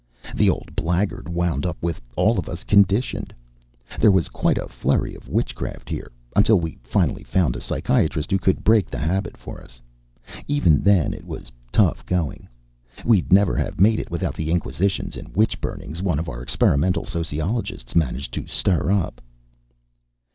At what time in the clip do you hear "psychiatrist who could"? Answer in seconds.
7.61-8.63